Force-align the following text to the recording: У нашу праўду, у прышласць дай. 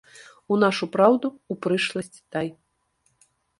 У 0.55 0.55
нашу 0.63 0.85
праўду, 0.95 1.27
у 1.53 1.59
прышласць 1.67 2.11
дай. 2.33 2.47